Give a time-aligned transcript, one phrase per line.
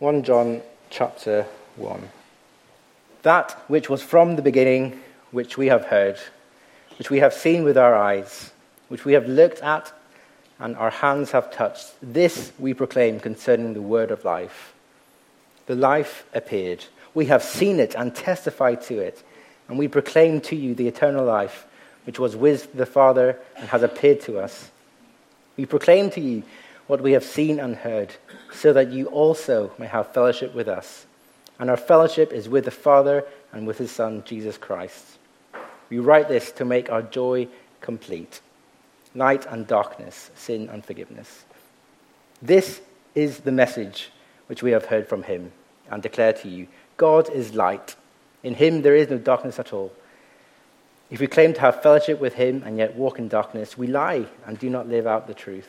[0.00, 1.44] 1 John chapter
[1.76, 2.08] 1.
[3.20, 4.98] That which was from the beginning,
[5.30, 6.18] which we have heard,
[6.98, 8.50] which we have seen with our eyes,
[8.88, 9.92] which we have looked at
[10.58, 14.72] and our hands have touched, this we proclaim concerning the word of life.
[15.66, 16.86] The life appeared.
[17.12, 19.22] We have seen it and testified to it,
[19.68, 21.66] and we proclaim to you the eternal life,
[22.06, 24.70] which was with the Father and has appeared to us.
[25.58, 26.42] We proclaim to you
[26.90, 28.16] what we have seen and heard,
[28.52, 31.06] so that you also may have fellowship with us.
[31.60, 35.18] And our fellowship is with the Father and with his Son, Jesus Christ.
[35.88, 37.46] We write this to make our joy
[37.80, 38.40] complete
[39.14, 41.44] light and darkness, sin and forgiveness.
[42.42, 42.80] This
[43.14, 44.10] is the message
[44.48, 45.52] which we have heard from him
[45.92, 46.66] and declare to you
[46.96, 47.94] God is light.
[48.42, 49.92] In him there is no darkness at all.
[51.08, 54.26] If we claim to have fellowship with him and yet walk in darkness, we lie
[54.44, 55.68] and do not live out the truth.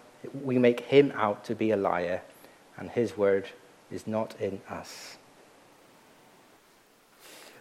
[0.43, 2.21] we make him out to be a liar,
[2.77, 3.47] and his word
[3.91, 5.17] is not in us.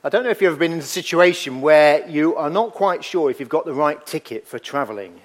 [0.03, 3.05] I don't know if you've ever been in a situation where you are not quite
[3.05, 5.21] sure if you've got the right ticket for travelling.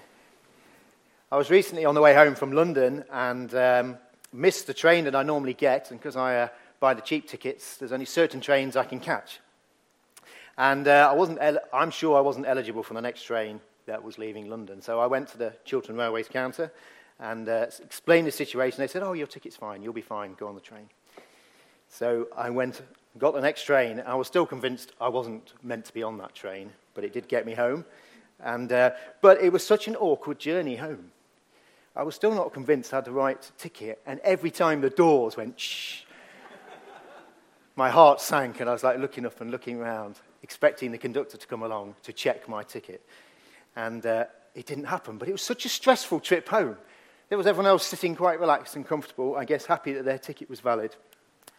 [1.32, 3.98] I was recently on the way home from London and um,
[4.34, 6.48] missed the train that I normally get, and because I uh,
[6.80, 9.40] buy the cheap tickets, there's only certain trains I can catch.
[10.58, 14.04] And uh, I wasn't el- I'm sure I wasn't eligible for the next train that
[14.04, 14.82] was leaving London.
[14.82, 16.72] So I went to the Chiltern Railways counter
[17.20, 18.80] and uh, explained the situation.
[18.80, 19.82] They said, Oh, your ticket's fine.
[19.82, 20.34] You'll be fine.
[20.34, 20.90] Go on the train.
[21.90, 22.82] So I went,
[23.18, 24.04] got the next train.
[24.06, 27.28] I was still convinced I wasn't meant to be on that train, but it did
[27.28, 27.86] get me home.
[28.40, 28.92] And, uh,
[29.22, 31.12] but it was such an awkward journey home.
[31.96, 34.02] I was still not convinced I had the right ticket.
[34.06, 36.02] And every time the doors went shh,
[37.78, 41.38] my heart sank, and I was like looking up and looking around, expecting the conductor
[41.38, 43.02] to come along to check my ticket.
[43.76, 45.18] And uh, it didn't happen.
[45.18, 46.78] But it was such a stressful trip home.
[47.30, 50.50] There was everyone else sitting quite relaxed and comfortable, I guess happy that their ticket
[50.50, 50.96] was valid.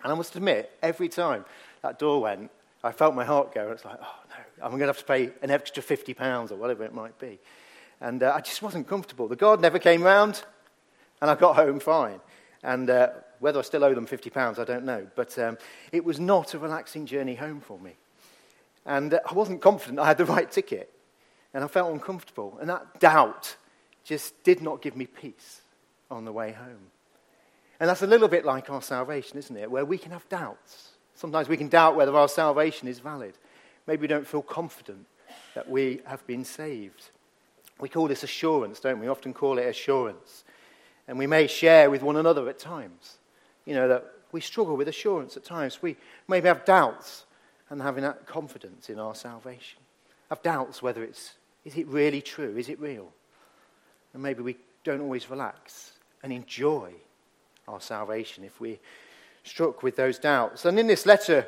[0.03, 1.45] And I must admit, every time
[1.83, 2.51] that door went,
[2.85, 3.73] I felt my heart go.
[3.73, 6.85] It's like, oh no, I'm going to have to pay an extra £50 or whatever
[6.85, 7.41] it might be.
[8.01, 9.27] And uh, I just wasn't comfortable.
[9.27, 10.45] The guard never came round,
[11.21, 12.21] and I got home fine.
[12.63, 13.09] And uh,
[13.41, 15.07] whether I still owe them £50, I don't know.
[15.17, 15.59] But um,
[15.91, 17.95] it was not a relaxing journey home for me.
[18.85, 20.93] And uh, I wasn't confident I had the right ticket.
[21.53, 22.57] And I felt uncomfortable.
[22.61, 23.57] And that doubt
[24.07, 25.61] just did not give me peace
[26.11, 26.91] on the way home.
[27.81, 29.71] And that's a little bit like our salvation, isn't it?
[29.71, 30.93] Where we can have doubts.
[31.15, 33.35] Sometimes we can doubt whether our salvation is valid.
[33.87, 35.07] Maybe we don't feel confident
[35.55, 37.11] that we have been saved.
[37.81, 39.07] We call this assurance, don't we?
[39.07, 40.45] we often call it assurance.
[41.09, 43.19] And we may share with one another at times,
[43.65, 45.83] you know, that we struggle with assurance at times.
[45.83, 45.97] We
[46.29, 47.25] maybe have doubts
[47.71, 49.81] and having that confidence in our salvation.
[50.31, 51.35] Have doubts whether it's,
[51.65, 52.57] is it really true?
[52.57, 53.13] Is it real?
[54.17, 56.91] And maybe we don't always relax and enjoy
[57.69, 58.79] our salvation if we're
[59.45, 60.65] struck with those doubts.
[60.65, 61.47] And in this letter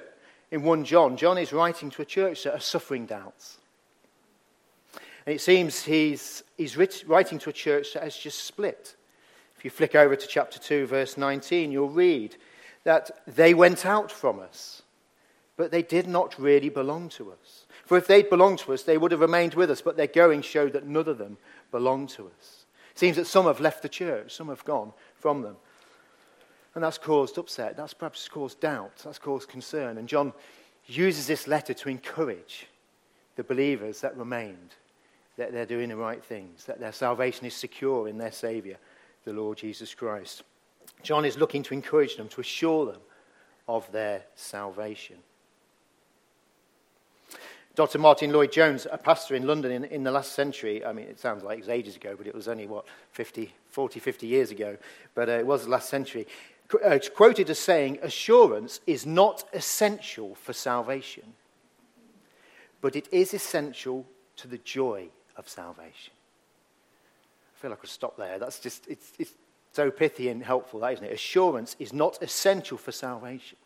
[0.51, 3.57] in 1 John, John is writing to a church that are suffering doubts.
[5.25, 6.77] And it seems he's, he's
[7.07, 8.97] writing to a church that has just split.
[9.57, 12.37] If you flick over to chapter 2, verse 19, you'll read
[12.85, 14.83] that they went out from us,
[15.57, 17.65] but they did not really belong to us.
[17.87, 20.43] For if they'd belonged to us, they would have remained with us, but their going
[20.43, 21.39] showed that none of them
[21.71, 22.58] belonged to us.
[22.99, 25.55] Seems that some have left the church, some have gone from them.
[26.75, 27.77] And that's caused upset.
[27.77, 28.91] That's perhaps caused doubt.
[29.05, 29.99] That's caused concern.
[29.99, 30.33] And John
[30.85, 32.67] uses this letter to encourage
[33.37, 34.75] the believers that remained
[35.37, 38.79] that they're doing the right things, that their salvation is secure in their Savior,
[39.25, 40.43] the Lord Jesus Christ.
[41.05, 43.01] John is looking to encourage them, to assure them
[43.69, 45.19] of their salvation.
[47.79, 48.01] Dr.
[48.01, 51.45] Martyn Lloyd-Jones, a pastor in London in, in, the last century, I mean, it sounds
[51.45, 54.77] like it was ages ago, but it was only, what, 50, 40, 50 years ago,
[55.15, 56.27] but uh, it was the last century
[56.85, 61.23] uh, quoted as saying, Assurance is not essential for salvation,
[62.81, 64.05] but it is essential
[64.39, 66.15] to the joy of salvation.
[67.55, 68.41] I feel like I could stop there.
[68.41, 69.35] That's just, it's, it's
[69.71, 71.13] so pithy and helpful, that isn't it?
[71.13, 73.57] Assurance is not essential for salvation.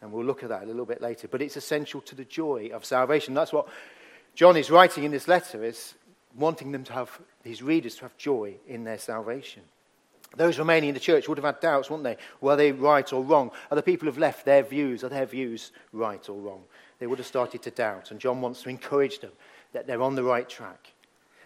[0.00, 1.28] And we'll look at that a little bit later.
[1.28, 3.34] But it's essential to the joy of salvation.
[3.34, 3.68] That's what
[4.34, 5.94] John is writing in this letter, is
[6.34, 9.62] wanting them to have, his readers to have joy in their salvation.
[10.36, 12.18] Those remaining in the church would have had doubts, wouldn't they?
[12.40, 13.50] Were they right or wrong?
[13.70, 16.64] Are the people who've left their views, are their views right or wrong?
[16.98, 18.10] They would have started to doubt.
[18.10, 19.32] And John wants to encourage them
[19.72, 20.92] that they're on the right track.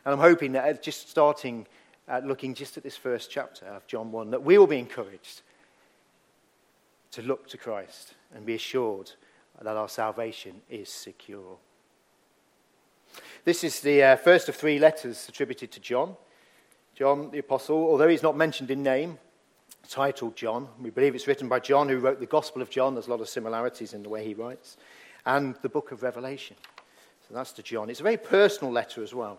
[0.05, 1.67] And I'm hoping that uh, just starting
[2.09, 5.43] at looking just at this first chapter of John 1, that we will be encouraged
[7.13, 9.13] to look to Christ and be assured
[9.61, 11.57] that our salvation is secure.
[13.45, 16.17] This is the uh, first of three letters attributed to John.
[16.95, 19.19] John the Apostle, although he's not mentioned in name,
[19.89, 20.69] titled John.
[20.81, 22.95] We believe it's written by John, who wrote the Gospel of John.
[22.95, 24.77] There's a lot of similarities in the way he writes.
[25.27, 26.57] And the book of Revelation.
[27.29, 27.91] So that's to John.
[27.91, 29.39] It's a very personal letter as well.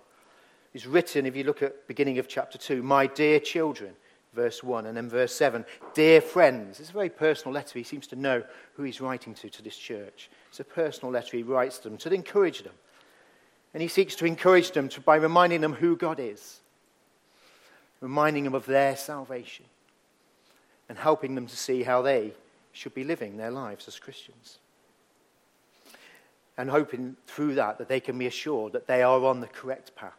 [0.74, 3.94] It's written, if you look at beginning of chapter 2, My dear children,
[4.33, 6.80] verse 1, and then verse 7, Dear friends.
[6.80, 7.78] It's a very personal letter.
[7.78, 8.44] He seems to know
[8.75, 10.30] who he's writing to, to this church.
[10.50, 12.74] It's a personal letter he writes to them to encourage them.
[13.74, 16.60] And he seeks to encourage them to, by reminding them who God is,
[18.00, 19.66] reminding them of their salvation,
[20.89, 22.33] and helping them to see how they
[22.74, 24.60] should be living their lives as Christians.
[26.57, 29.95] And hoping through that that they can be assured that they are on the correct
[29.95, 30.13] path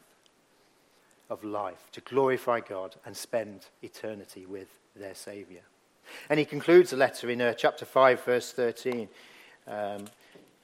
[1.32, 5.62] of life to glorify God and spend eternity with their Saviour.
[6.28, 9.08] And he concludes the letter in uh, chapter 5, verse 13,
[9.66, 10.04] um,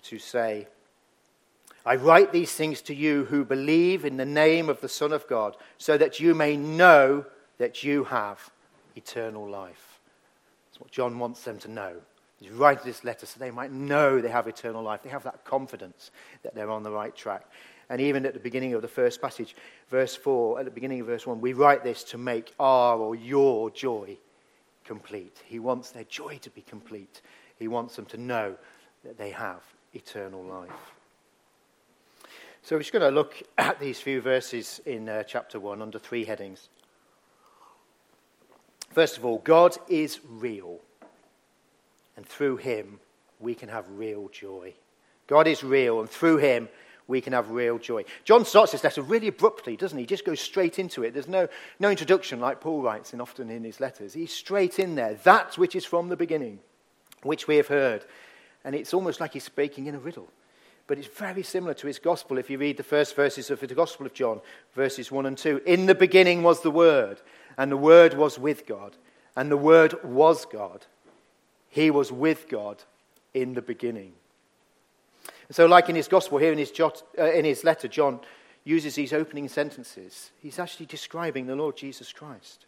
[0.03, 0.67] to say,
[1.87, 5.27] I write these things to you who believe in the name of the Son of
[5.27, 7.25] God, so that you may know
[7.57, 8.51] that you have
[8.95, 10.01] eternal life.
[10.67, 11.95] That's what John wants them to know.
[12.41, 15.03] He's writing this letter so they might know they have eternal life.
[15.03, 16.11] They have that confidence
[16.43, 17.47] that they're on the right track.
[17.91, 19.57] And even at the beginning of the first passage,
[19.89, 23.15] verse 4, at the beginning of verse 1, we write this to make our or
[23.15, 24.19] your joy
[24.85, 25.43] complete.
[25.45, 27.23] He wants their joy to be complete.
[27.59, 28.57] He wants them to know
[29.05, 29.63] that they have
[29.95, 30.71] eternal life.
[32.63, 35.99] So we're just going to look at these few verses in uh, chapter 1 under
[35.99, 36.69] three headings.
[38.91, 40.79] First of all, God is real,
[42.17, 43.01] and through him
[43.41, 44.75] we can have real joy.
[45.27, 46.69] God is real, and through him
[47.09, 48.05] we can have real joy.
[48.25, 50.03] John starts this letter really abruptly, doesn't he?
[50.03, 51.15] He just goes straight into it.
[51.15, 51.49] There's no,
[51.81, 54.13] no introduction like Paul writes in often in his letters.
[54.13, 55.15] He's straight in there.
[55.25, 56.61] That which is from the beginning,
[57.23, 58.05] which we have heard.
[58.63, 60.29] And it's almost like he's speaking in a riddle.
[60.87, 63.75] But it's very similar to his gospel if you read the first verses of the
[63.75, 64.41] Gospel of John,
[64.75, 65.63] verses 1 and 2.
[65.67, 67.21] In the beginning was the Word,
[67.57, 68.97] and the Word was with God,
[69.37, 70.87] and the Word was God.
[71.69, 72.83] He was with God
[73.35, 74.13] in the beginning.
[75.51, 78.21] So, like in his gospel here in his, jot, uh, in his letter, John
[78.65, 80.31] uses these opening sentences.
[80.43, 82.67] He's actually describing the Lord Jesus Christ,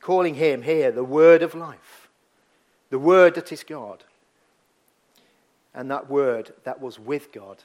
[0.00, 2.08] calling him here the Word of life,
[2.88, 4.04] the Word that is God,
[5.74, 7.58] and that Word that was with God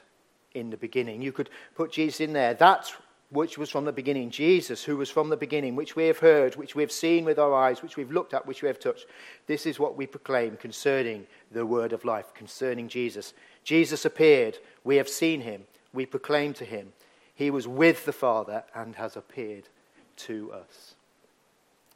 [0.54, 1.22] in the beginning.
[1.22, 2.52] You could put Jesus in there.
[2.52, 2.92] That
[3.30, 6.56] which was from the beginning, Jesus, who was from the beginning, which we have heard,
[6.56, 9.06] which we have seen with our eyes, which we've looked at, which we have touched.
[9.46, 13.34] This is what we proclaim concerning the word of life, concerning Jesus.
[13.68, 14.56] Jesus appeared.
[14.82, 15.64] We have seen him.
[15.92, 16.94] We proclaim to him.
[17.34, 19.68] He was with the Father and has appeared
[20.16, 20.94] to us.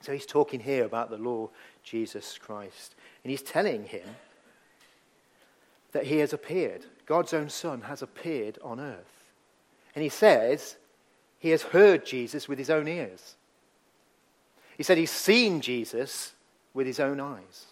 [0.03, 1.49] So he's talking here about the Lord
[1.83, 2.95] Jesus Christ.
[3.25, 4.07] And he's telling him
[5.93, 6.85] that he has appeared.
[7.07, 9.25] God's own Son has appeared on earth.
[9.95, 10.77] And he says
[11.39, 13.37] he has heard Jesus with his own ears.
[14.77, 16.35] He said he's seen Jesus
[16.75, 17.65] with his own eyes.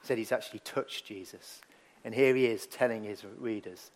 [0.00, 1.60] He said he's actually touched Jesus
[2.04, 3.90] and here he is telling his readers,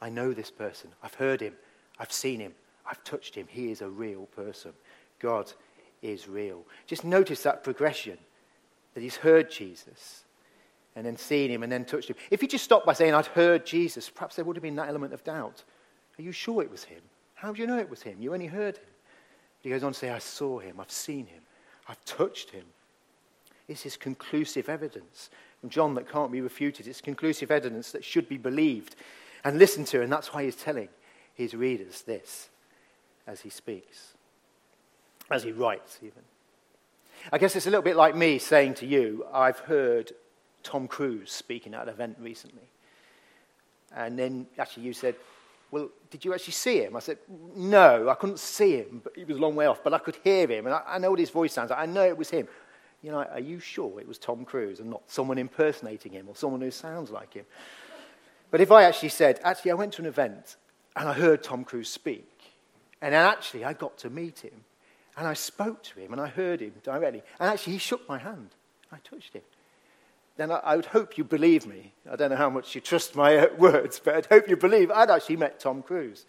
[0.00, 0.90] I know this person.
[1.02, 1.54] I've heard him.
[1.98, 2.54] I've seen him.
[2.86, 3.46] I've touched him.
[3.48, 4.72] He is a real person.
[5.18, 5.52] God
[6.02, 6.64] is real.
[6.86, 8.18] Just notice that progression
[8.94, 10.24] that he's heard Jesus
[10.94, 12.16] and then seen him and then touched him.
[12.30, 14.88] If he just stopped by saying, I'd heard Jesus, perhaps there would have been that
[14.88, 15.64] element of doubt.
[16.18, 17.00] Are you sure it was him?
[17.34, 18.20] How do you know it was him?
[18.20, 18.84] You only heard him.
[18.86, 20.78] But He goes on to say, I saw him.
[20.80, 21.42] I've seen him.
[21.88, 22.64] I've touched him.
[23.68, 26.86] This is conclusive evidence from John that can't be refuted.
[26.86, 28.96] It's conclusive evidence that should be believed
[29.44, 30.88] and listened to, and that's why he's telling
[31.34, 32.48] his readers this
[33.26, 34.14] as he speaks,
[35.30, 36.22] as he writes, even.
[37.32, 40.12] I guess it's a little bit like me saying to you, I've heard
[40.62, 42.68] Tom Cruise speaking at an event recently.
[43.94, 45.14] And then actually you said,
[45.70, 46.96] Well, did you actually see him?
[46.96, 47.18] I said,
[47.54, 50.16] No, I couldn't see him, but he was a long way off, but I could
[50.24, 51.78] hear him, and I, I know what his voice sounds like.
[51.78, 52.48] I know it was him
[53.02, 56.36] you know, are you sure it was Tom Cruise and not someone impersonating him or
[56.36, 57.44] someone who sounds like him?
[58.50, 60.56] But if I actually said, actually, I went to an event
[60.94, 62.28] and I heard Tom Cruise speak,
[63.00, 64.64] and then actually I got to meet him,
[65.16, 68.18] and I spoke to him, and I heard him directly, and actually he shook my
[68.18, 68.50] hand,
[68.92, 69.42] I touched him.
[70.36, 71.92] Then I, I would hope you believe me.
[72.10, 74.90] I don't know how much you trust my uh, words, but I'd hope you believe
[74.90, 76.24] I'd actually met Tom Cruise.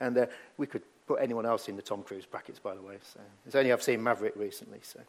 [0.00, 0.26] And uh,
[0.56, 2.96] we could put anyone else in the Tom Cruise brackets, by the way.
[3.02, 5.00] So it's only I've seen Maverick recently, so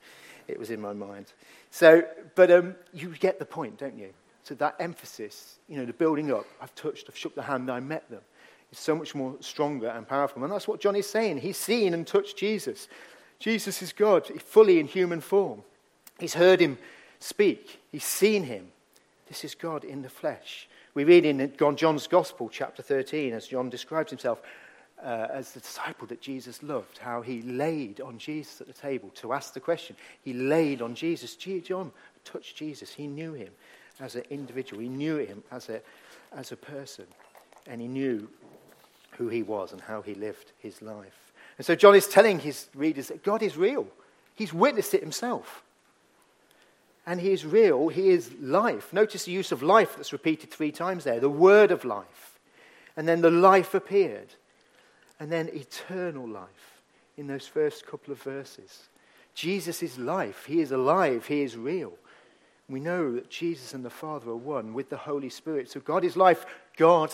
[0.48, 1.28] it was in my mind.
[1.72, 2.04] So,
[2.36, 4.10] but um, you get the point, don't you?
[4.44, 6.46] So that emphasis, you know, the building up.
[6.62, 8.20] I've touched, I've shook the hand, I met them.
[8.72, 10.44] It's so much more stronger and powerful.
[10.44, 11.38] And that's what John is saying.
[11.38, 12.90] He's seen and touched Jesus.
[13.40, 15.64] Jesus is God, fully in human form.
[16.20, 16.78] He's heard him
[17.20, 17.80] speak.
[17.92, 18.68] He's seen him.
[19.28, 20.68] This is God in the flesh.
[20.96, 24.42] We read in John's Gospel, chapter 13, as John describes himself
[25.02, 29.10] uh, as the disciple that Jesus loved, how he laid on Jesus at the table
[29.16, 29.96] to ask the question.
[30.24, 31.36] He laid on Jesus.
[31.36, 31.92] John
[32.24, 32.94] touched Jesus.
[32.94, 33.50] He knew him
[34.00, 35.82] as an individual, he knew him as a,
[36.36, 37.06] as a person,
[37.68, 38.28] and he knew
[39.18, 41.32] who he was and how he lived his life.
[41.58, 43.88] And so John is telling his readers that God is real.
[44.36, 45.64] He's witnessed it himself.
[47.06, 48.94] And he is real, he is life.
[48.94, 52.40] Notice the use of life that's repeated three times there the word of life.
[52.96, 54.36] And then the life appeared.
[55.24, 56.82] And then eternal life
[57.16, 58.90] in those first couple of verses.
[59.34, 60.44] Jesus is life.
[60.46, 61.26] He is alive.
[61.26, 61.94] He is real.
[62.68, 65.72] We know that Jesus and the Father are one with the Holy Spirit.
[65.72, 66.46] So God is life.
[66.76, 67.14] God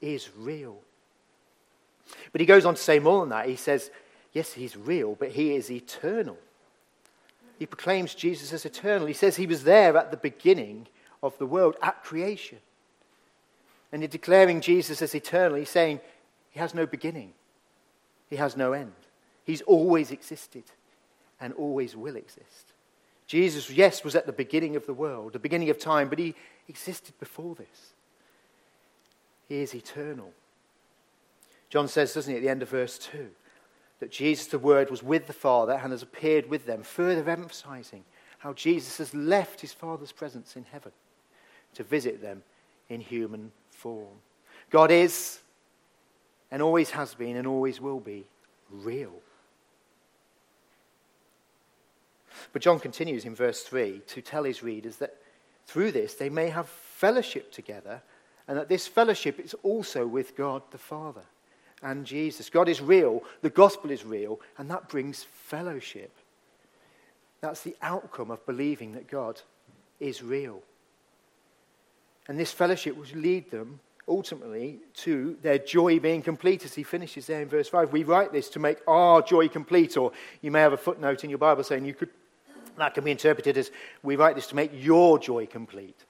[0.00, 0.78] is real.
[2.32, 3.46] But he goes on to say more than that.
[3.46, 3.92] He says,
[4.32, 6.38] yes, he's real, but he is eternal.
[7.60, 9.06] He proclaims Jesus as eternal.
[9.06, 10.88] He says he was there at the beginning
[11.22, 12.58] of the world, at creation.
[13.92, 16.00] And in declaring Jesus as eternal, he's saying
[16.50, 17.32] he has no beginning,
[18.28, 18.92] he has no end.
[19.44, 20.64] He's always existed
[21.40, 22.72] and always will exist.
[23.26, 26.34] Jesus, yes, was at the beginning of the world, the beginning of time, but he
[26.68, 27.92] existed before this.
[29.48, 30.32] He is eternal.
[31.68, 33.28] John says, doesn't he, at the end of verse 2,
[34.00, 38.04] that Jesus, the Word, was with the Father and has appeared with them, further emphasizing
[38.38, 40.92] how Jesus has left his Father's presence in heaven
[41.74, 42.42] to visit them
[42.88, 44.16] in human form.
[44.70, 45.40] God is,
[46.54, 48.24] and always has been, and always will be,
[48.70, 49.10] real.
[52.52, 55.16] But John continues in verse 3 to tell his readers that
[55.66, 58.02] through this they may have fellowship together,
[58.46, 61.24] and that this fellowship is also with God the Father
[61.82, 62.48] and Jesus.
[62.48, 66.12] God is real, the gospel is real, and that brings fellowship.
[67.40, 69.40] That's the outcome of believing that God
[69.98, 70.62] is real.
[72.28, 77.26] And this fellowship will lead them ultimately to their joy being complete, as he finishes
[77.26, 77.92] there in verse 5.
[77.92, 81.30] We write this to make our joy complete, or you may have a footnote in
[81.30, 82.10] your Bible saying you could,
[82.76, 83.70] that can be interpreted as
[84.02, 86.04] we write this to make your joy complete.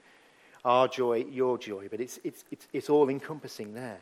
[0.64, 4.00] Our joy, your joy, but it's, it's, it's, it's all encompassing there.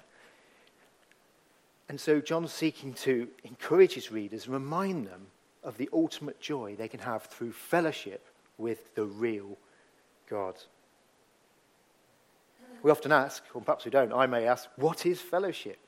[1.89, 5.27] And so John's seeking to encourage his readers, remind them
[5.63, 8.25] of the ultimate joy they can have through fellowship
[8.59, 9.59] with the real
[10.29, 10.55] God.
[12.83, 15.79] We often ask, or perhaps we don't, I may ask, what is fellowship?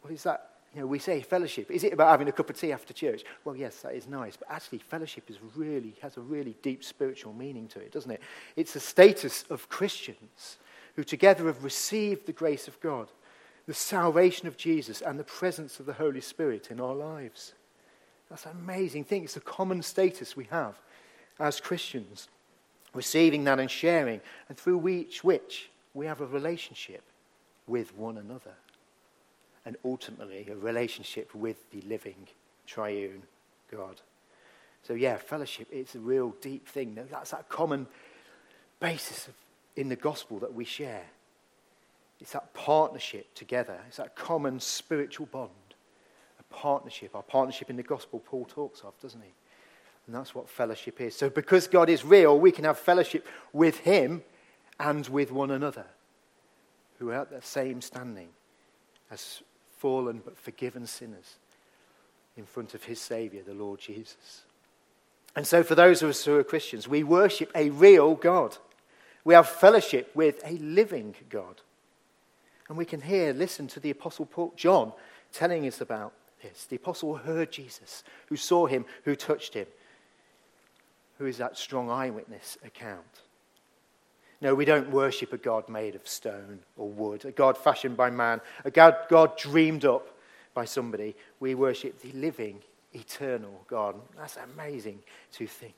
[0.00, 0.48] What is that?
[0.74, 1.70] You know, we say fellowship.
[1.70, 3.24] Is it about having a cup of tea after church?
[3.44, 4.36] Well, yes, that is nice.
[4.36, 8.22] But actually, fellowship is really, has a really deep spiritual meaning to it, doesn't it?
[8.56, 10.56] It's a status of Christians
[10.96, 13.08] who together have received the grace of God
[13.66, 17.52] the salvation of Jesus and the presence of the Holy Spirit in our lives.
[18.28, 19.24] That's an amazing thing.
[19.24, 20.80] It's a common status we have
[21.38, 22.28] as Christians,
[22.94, 27.02] receiving that and sharing, and through which, which we have a relationship
[27.66, 28.54] with one another,
[29.64, 32.26] and ultimately a relationship with the living
[32.66, 33.22] triune
[33.70, 34.00] God.
[34.82, 36.98] So, yeah, fellowship, it's a real deep thing.
[37.10, 37.86] That's that common
[38.80, 39.34] basis of,
[39.76, 41.04] in the gospel that we share.
[42.20, 43.78] It's that partnership together.
[43.88, 45.50] It's that common spiritual bond.
[46.38, 47.14] A partnership.
[47.14, 49.30] Our partnership in the gospel Paul talks of, doesn't he?
[50.06, 51.16] And that's what fellowship is.
[51.16, 54.22] So because God is real, we can have fellowship with him
[54.80, 55.86] and with one another
[56.98, 58.28] who are at the same standing
[59.10, 59.42] as
[59.78, 61.36] fallen but forgiven sinners
[62.36, 64.42] in front of his Saviour, the Lord Jesus.
[65.34, 68.56] And so, for those of us who are Christians, we worship a real God.
[69.24, 71.60] We have fellowship with a living God.
[72.68, 74.92] And we can hear, listen to the Apostle Paul, John
[75.32, 76.64] telling us about this.
[76.64, 79.66] The Apostle heard Jesus, who saw him, who touched him,
[81.22, 83.20] who is that strong eyewitness account.
[84.40, 88.10] No, we don't worship a God made of stone or wood, a God fashioned by
[88.10, 90.08] man, a God, God dreamed up
[90.52, 91.14] by somebody.
[91.38, 92.58] We worship the living,
[92.92, 93.94] eternal God.
[94.18, 94.98] That's amazing
[95.34, 95.74] to think.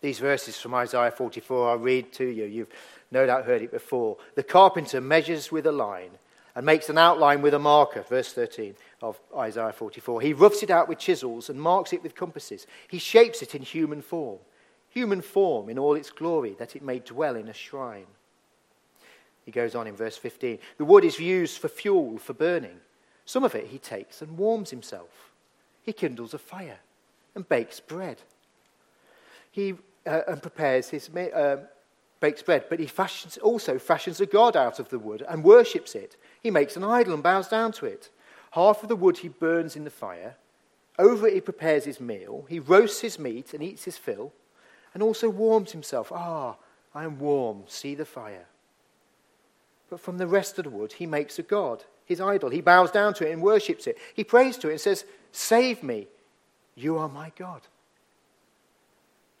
[0.00, 2.44] These verses from Isaiah 44 I'll read to you.
[2.44, 2.70] You've
[3.10, 4.18] no doubt heard it before.
[4.36, 6.10] The carpenter measures with a line
[6.54, 10.20] and makes an outline with a marker, verse 13 of Isaiah 44.
[10.20, 12.66] He roughs it out with chisels and marks it with compasses.
[12.88, 14.38] He shapes it in human form,
[14.88, 18.06] human form in all its glory, that it may dwell in a shrine.
[19.44, 20.58] He goes on in verse 15.
[20.78, 22.80] The wood is used for fuel, for burning.
[23.24, 25.32] Some of it he takes and warms himself.
[25.82, 26.78] He kindles a fire
[27.34, 28.18] and bakes bread.
[29.50, 29.74] He
[30.06, 31.56] uh, and prepares his uh,
[32.20, 35.94] bakes bread, but he fashions, also fashions a god out of the wood and worships
[35.94, 36.16] it.
[36.44, 38.10] He makes an idol and bows down to it.
[38.52, 40.36] Half of the wood he burns in the fire.
[40.98, 42.44] Over it he prepares his meal.
[42.50, 44.30] He roasts his meat and eats his fill,
[44.92, 46.12] and also warms himself.
[46.12, 46.56] Ah,
[46.94, 47.64] I am warm.
[47.66, 48.44] See the fire.
[49.88, 52.50] But from the rest of the wood he makes a god, his idol.
[52.50, 53.96] He bows down to it and worships it.
[54.12, 56.08] He prays to it and says, Save me.
[56.74, 57.62] You are my God.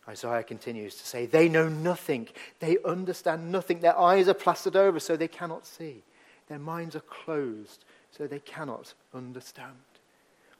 [0.08, 2.28] Isaiah continues to say, They know nothing.
[2.60, 3.80] They understand nothing.
[3.80, 6.02] Their eyes are plastered over so they cannot see.
[6.48, 9.74] Their minds are closed so they cannot understand.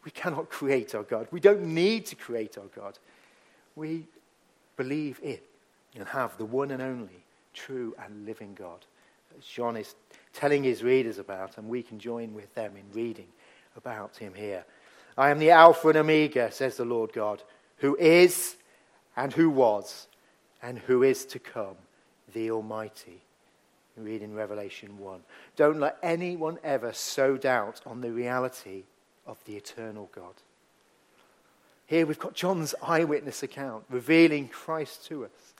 [0.04, 1.28] We cannot create our God.
[1.30, 2.98] We don't need to create our God.
[3.76, 4.06] We
[4.76, 5.38] believe in
[5.96, 7.24] and have the one and only
[7.54, 8.84] true and living God.
[9.36, 9.94] As John is
[10.32, 13.28] telling his readers about, and we can join with them in reading
[13.76, 14.64] about him here.
[15.16, 17.42] I am the Alpha and Omega, says the Lord God,
[17.78, 18.56] who is
[19.16, 20.08] and who was
[20.62, 21.76] and who is to come,
[22.32, 23.23] the Almighty.
[23.96, 25.20] Read in Revelation 1.
[25.56, 28.84] Don't let anyone ever sow doubt on the reality
[29.26, 30.34] of the eternal God.
[31.86, 35.54] Here we've got John's eyewitness account revealing Christ to us.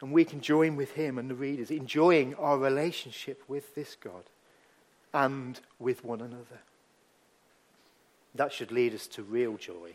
[0.00, 4.24] And we can join with him and the readers, enjoying our relationship with this God
[5.12, 6.60] and with one another.
[8.34, 9.92] That should lead us to real joy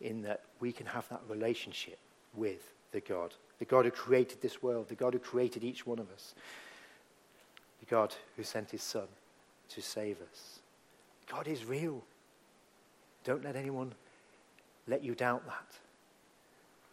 [0.00, 1.98] in that we can have that relationship
[2.34, 5.98] with the God, the God who created this world, the God who created each one
[5.98, 6.34] of us,
[7.80, 9.08] the God who sent his Son
[9.70, 10.60] to save us.
[11.30, 12.02] God is real.
[13.24, 13.92] Don't let anyone
[14.86, 15.66] let you doubt that.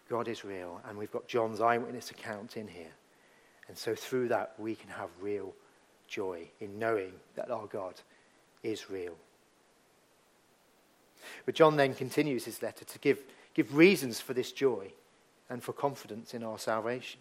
[0.09, 2.91] God is real, and we've got John's eyewitness account in here.
[3.67, 5.53] And so through that, we can have real
[6.07, 7.93] joy in knowing that our God
[8.63, 9.13] is real.
[11.45, 13.19] But John then continues his letter to give,
[13.53, 14.91] give reasons for this joy
[15.51, 17.19] and for confidence in our salvation.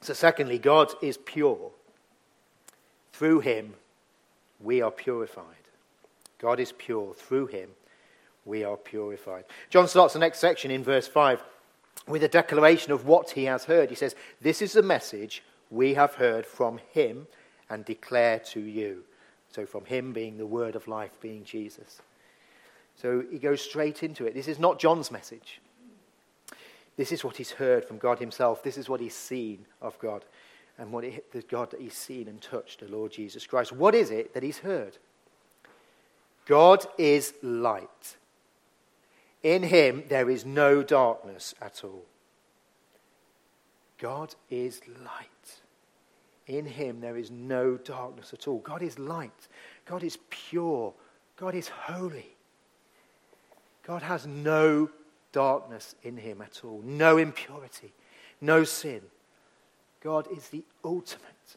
[0.00, 1.70] So, secondly, God is pure.
[3.12, 3.74] Through him,
[4.60, 5.44] we are purified.
[6.40, 7.14] God is pure.
[7.14, 7.70] Through him,
[8.44, 9.44] we are purified.
[9.70, 11.42] John starts the next section in verse 5
[12.08, 13.88] with a declaration of what he has heard.
[13.88, 17.28] He says, This is the message we have heard from him
[17.70, 19.04] and declare to you.
[19.50, 22.02] So, from him being the word of life, being Jesus.
[22.96, 24.34] So, he goes straight into it.
[24.34, 25.60] This is not John's message.
[26.98, 28.64] This is what he's heard from God himself.
[28.64, 30.24] This is what he's seen of God
[30.76, 33.70] and what the God that he's seen and touched, the Lord Jesus Christ.
[33.70, 34.98] What is it that he's heard?
[36.44, 38.16] God is light.
[39.44, 42.04] In him there is no darkness at all.
[43.98, 45.60] God is light.
[46.48, 48.58] In him there is no darkness at all.
[48.58, 49.46] God is light.
[49.86, 50.92] God is pure.
[51.36, 52.34] God is holy.
[53.86, 54.90] God has no
[55.32, 57.92] darkness in him at all, no impurity,
[58.40, 59.02] no sin.
[60.00, 61.56] God is the ultimate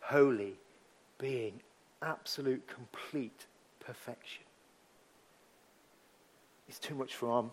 [0.00, 0.54] holy
[1.18, 1.60] being,
[2.02, 3.46] absolute, complete
[3.80, 4.44] perfection.
[6.68, 7.44] It's too much for our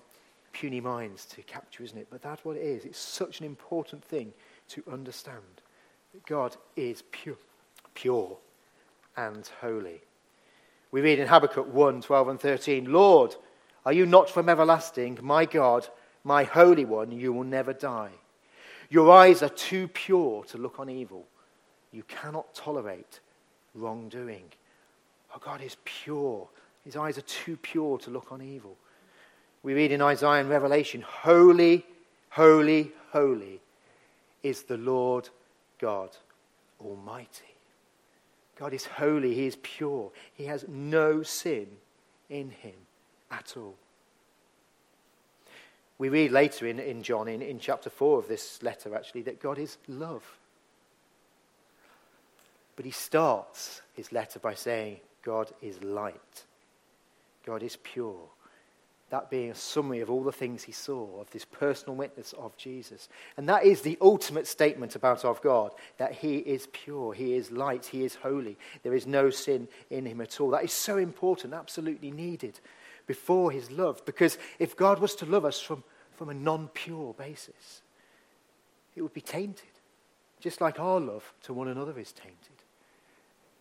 [0.52, 2.08] puny minds to capture, isn't it?
[2.10, 2.86] But that's what it is.
[2.86, 4.34] It's such an important thing
[4.70, 5.44] to understand.
[6.14, 7.38] That God is pure,
[7.94, 8.38] pure
[9.18, 10.02] and holy.
[10.92, 13.36] We read in Habakkuk 1 12 and 13, Lord,
[13.86, 15.20] are you not from everlasting?
[15.22, 15.88] My God,
[16.24, 18.12] my Holy One, you will never die.
[18.90, 21.26] Your eyes are too pure to look on evil.
[21.92, 23.20] You cannot tolerate
[23.76, 24.46] wrongdoing.
[25.34, 26.48] Our God is pure.
[26.84, 28.76] His eyes are too pure to look on evil.
[29.64, 31.86] We read in Isaiah and Revelation, Holy,
[32.30, 33.62] holy, holy
[34.44, 35.30] is the Lord
[35.80, 36.10] God
[36.80, 37.56] Almighty.
[38.58, 41.68] God is holy, He is pure, He has no sin
[42.30, 42.74] in Him
[43.32, 43.76] at all.
[45.98, 49.40] We read later in, in John, in, in chapter 4 of this letter, actually, that
[49.40, 50.24] God is love.
[52.76, 56.44] But he starts his letter by saying, God is light.
[57.46, 58.28] God is pure
[59.12, 62.58] that being a summary of all the things he saw, of this personal witness of
[62.58, 63.08] Jesus.
[63.38, 67.52] And that is the ultimate statement about our God that he is pure, he is
[67.52, 68.58] light, he is holy.
[68.84, 70.50] There is no sin in him at all.
[70.50, 72.60] That is so important, absolutely needed
[73.08, 74.04] before his love.
[74.06, 77.82] Because if God was to love us from, from a non pure basis,
[78.96, 79.64] it would be tainted,
[80.40, 82.38] just like our love to one another is tainted.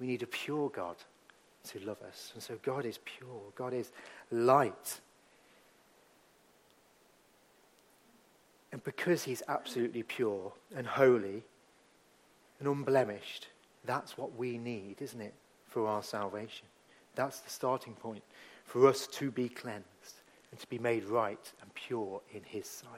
[0.00, 0.96] We need a pure God
[1.68, 2.33] to love us.
[2.35, 3.90] And so God is pure, God is
[4.30, 5.00] light.
[8.72, 11.44] And because he's absolutely pure and holy,
[12.59, 13.48] and unblemished.
[13.85, 15.35] That's what we need, isn't it,
[15.66, 16.66] for our salvation?
[17.14, 18.22] That's the starting point
[18.64, 19.85] for us to be cleansed
[20.50, 22.88] and to be made right and pure in His sight.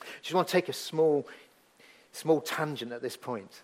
[0.00, 1.26] I Just want to take a small,
[2.12, 3.62] small tangent at this point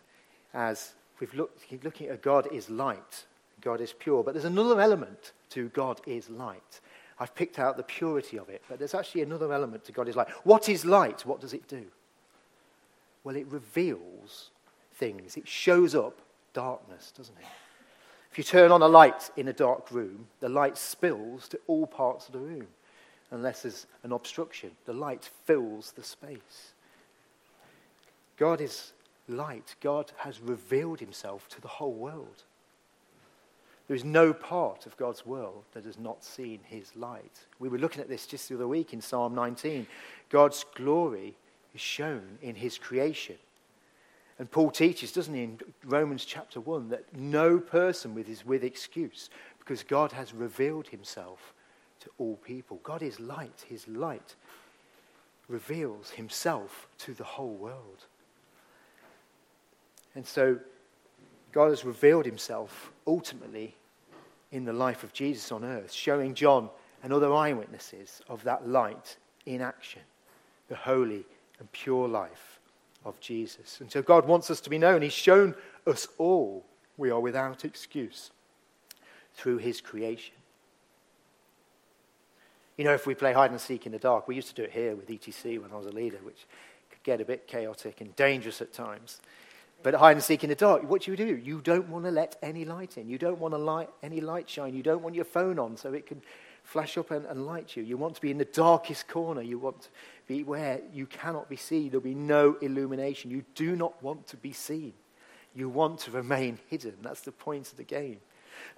[0.55, 3.25] as we've looked, looking at God is light,
[3.61, 4.23] God is pure.
[4.23, 6.81] But there's another element to God is light.
[7.19, 10.17] I've picked out the purity of it, but there's actually another element to God is
[10.17, 10.29] light.
[10.45, 11.25] What is light?
[11.25, 11.85] What does it do?
[13.25, 14.51] Well, it reveals
[14.95, 16.19] things, it shows up
[16.53, 17.47] darkness, doesn't it?
[18.37, 21.87] If you turn on a light in a dark room, the light spills to all
[21.87, 22.67] parts of the room,
[23.31, 24.73] unless there's an obstruction.
[24.85, 26.75] The light fills the space.
[28.37, 28.93] God is
[29.27, 29.75] light.
[29.81, 32.43] God has revealed himself to the whole world.
[33.89, 37.47] There is no part of God's world that has not seen his light.
[37.59, 39.87] We were looking at this just the other week in Psalm 19.
[40.29, 41.37] God's glory
[41.75, 43.37] is shown in his creation.
[44.39, 48.65] And Paul teaches, doesn't he, in Romans chapter 1, that no person with is with
[48.65, 51.55] excuse because God has revealed himself
[52.01, 52.81] to all people.
[52.83, 53.65] God is light.
[53.67, 54.35] His light
[55.49, 58.05] reveals himself to the whole world.
[60.15, 60.59] And so
[61.53, 63.75] God has revealed himself ultimately
[64.53, 66.69] in the life of Jesus on earth, showing John
[67.03, 70.03] and other eyewitnesses of that light in action,
[70.69, 71.25] the holy
[71.59, 72.56] and pure life
[73.07, 73.81] of Jesus.
[73.81, 75.01] And so God wants us to be known.
[75.01, 75.55] He's shown
[75.87, 76.67] us all
[76.97, 78.31] we are without excuse
[79.35, 80.35] through his creation.
[82.77, 84.65] You know, if we play hide and seek in the dark, we used to do
[84.65, 86.47] it here with ETC when I was a leader, which
[86.91, 89.21] could get a bit chaotic and dangerous at times.
[89.83, 91.37] But hide and seek in the dark, what do you do?
[91.37, 93.09] You don't want to let any light in.
[93.09, 94.75] You don't want to light any light shine.
[94.75, 96.23] You don't want your phone on so it can
[96.67, 97.85] flash up and, and light you.
[97.85, 99.41] You want to be in the darkest corner.
[99.41, 99.89] You want to
[100.27, 101.91] be where you cannot be seen.
[101.91, 103.31] There'll be no illumination.
[103.31, 104.93] You do not want to be seen.
[105.55, 106.97] You want to remain hidden.
[107.03, 108.19] That's the point of the game.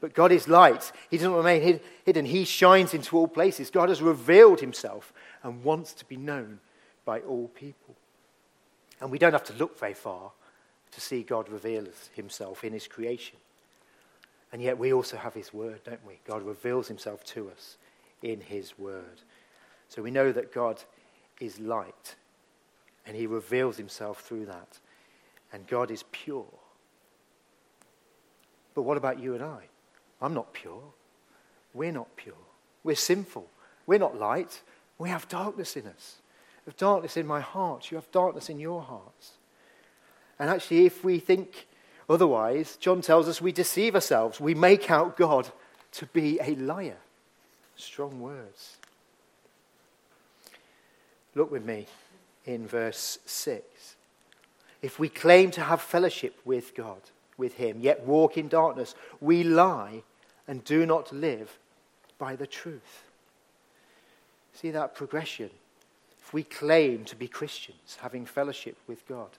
[0.00, 0.92] But God is light.
[1.10, 2.26] He doesn't remain hid, hidden.
[2.26, 3.70] He shines into all places.
[3.70, 6.60] God has revealed himself and wants to be known
[7.06, 7.96] by all people.
[9.00, 10.32] And we don't have to look very far
[10.90, 13.38] to see God reveal himself in his creation.
[14.52, 16.20] And yet we also have his word, don't we?
[16.26, 17.76] God reveals himself to us
[18.22, 19.22] in his word.
[19.88, 20.82] So we know that God
[21.40, 22.16] is light
[23.06, 24.78] and he reveals himself through that.
[25.52, 26.46] And God is pure.
[28.74, 29.62] But what about you and I?
[30.20, 30.82] I'm not pure.
[31.72, 32.34] We're not pure.
[32.84, 33.48] We're sinful.
[33.86, 34.62] We're not light.
[34.98, 36.16] We have darkness in us.
[36.66, 37.90] You have darkness in my heart.
[37.90, 39.32] You have darkness in your hearts.
[40.38, 41.66] And actually, if we think
[42.08, 44.40] otherwise, John tells us we deceive ourselves.
[44.40, 45.50] We make out God
[45.92, 46.98] to be a liar.
[47.76, 48.76] Strong words.
[51.34, 51.86] Look with me
[52.44, 53.96] in verse 6.
[54.82, 57.00] If we claim to have fellowship with God,
[57.36, 60.02] with Him, yet walk in darkness, we lie
[60.46, 61.58] and do not live
[62.18, 63.04] by the truth.
[64.54, 65.50] See that progression?
[66.20, 69.30] If we claim to be Christians, having fellowship with God,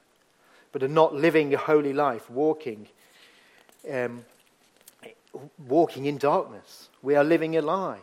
[0.71, 2.87] but are not living a holy life, walking,
[3.91, 4.25] um,
[5.67, 6.89] walking in darkness.
[7.01, 7.99] We are living a lie.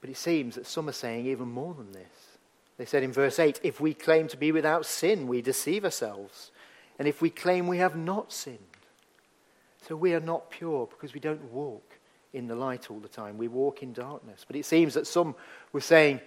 [0.00, 2.38] But it seems that some are saying even more than this.
[2.78, 6.50] They said in verse 8 if we claim to be without sin, we deceive ourselves.
[6.98, 8.58] And if we claim we have not sinned,
[9.86, 11.98] so we are not pure because we don't walk
[12.32, 13.38] in the light all the time.
[13.38, 14.44] We walk in darkness.
[14.46, 15.34] But it seems that some
[15.72, 16.20] were saying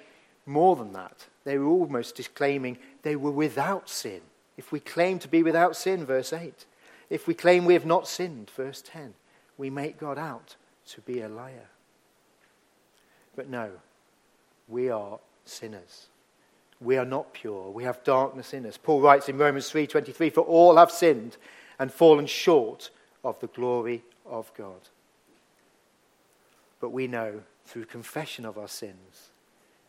[0.50, 1.28] more than that.
[1.46, 4.22] They were almost disclaiming they were without sin.
[4.58, 6.66] If we claim to be without sin, verse 8,
[7.10, 9.14] if we claim we have not sinned, verse 10,
[9.58, 10.56] we make God out
[10.90, 11.70] to be a liar.
[13.36, 13.72] But no,
[14.68, 16.08] we are sinners.
[16.82, 17.70] We are not pure.
[17.70, 18.78] We have darkness in us.
[18.78, 21.38] Paul writes in Romans 3:23 for all have sinned
[21.78, 22.90] and fallen short
[23.24, 24.90] of the glory of God.
[26.80, 29.32] But we know through confession of our sins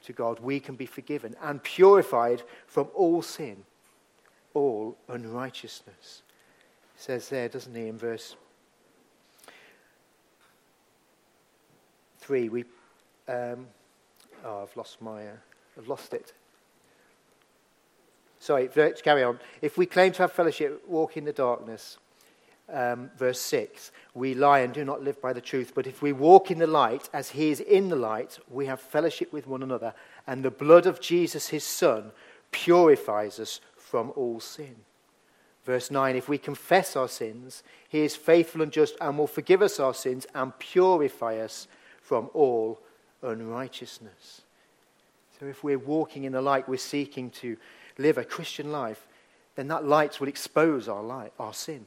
[0.04, 3.64] to God, we can be forgiven and purified from all sin,
[4.54, 6.22] all unrighteousness.
[6.96, 8.36] Says there, doesn't he, in verse
[12.18, 12.64] 3, we,
[13.28, 13.66] um,
[14.44, 15.36] oh, I've lost my, uh,
[15.78, 16.32] I've lost it.
[18.38, 19.38] Sorry, let's carry on.
[19.60, 21.98] If we claim to have fellowship, walk in the darkness,
[22.72, 25.72] um, verse 6, we lie and do not live by the truth.
[25.74, 28.80] But if we walk in the light as he is in the light, we have
[28.80, 29.94] fellowship with one another.
[30.26, 32.12] And the blood of Jesus, his Son,
[32.50, 34.76] purifies us from all sin.
[35.64, 39.62] Verse 9, if we confess our sins, he is faithful and just and will forgive
[39.62, 41.68] us our sins and purify us
[42.00, 42.80] from all
[43.22, 44.42] unrighteousness.
[45.38, 47.56] So if we're walking in the light, we're seeking to
[47.98, 49.06] live a Christian life,
[49.54, 51.86] then that light will expose our, light, our sin.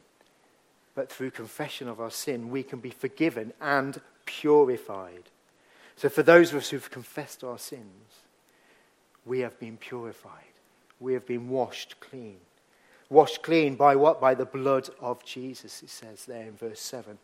[0.95, 5.29] But through confession of our sin, we can be forgiven and purified.
[5.95, 8.21] So for those of us who've confessed our sins,
[9.25, 10.32] we have been purified.
[10.99, 12.38] We have been washed clean.
[13.10, 14.19] Washed clean by what?
[14.19, 17.17] By the blood of Jesus, it says there in verse 7.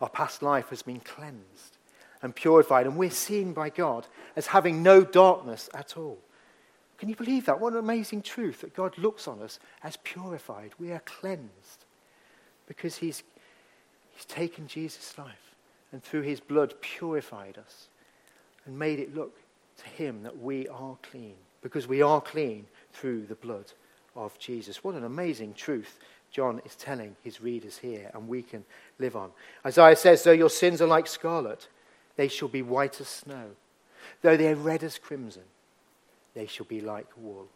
[0.00, 1.76] Our past life has been cleansed
[2.22, 6.18] and purified, and we're seen by God as having no darkness at all.
[6.98, 7.60] Can you believe that?
[7.60, 10.72] What an amazing truth that God looks on us as purified.
[10.78, 11.85] We are cleansed
[12.66, 13.22] because He's,
[14.12, 15.54] he's taken Jesus' life
[15.92, 17.88] and through His blood purified us
[18.64, 19.36] and made it look
[19.78, 23.72] to Him that we are clean because we are clean through the blood
[24.14, 24.82] of Jesus.
[24.82, 25.98] What an amazing truth
[26.30, 28.64] John is telling his readers here, and we can
[28.98, 29.30] live on.
[29.64, 31.68] Isaiah says, Though your sins are like scarlet,
[32.16, 33.50] they shall be white as snow.
[34.22, 35.44] Though they are red as crimson,
[36.34, 37.46] they shall be like wool.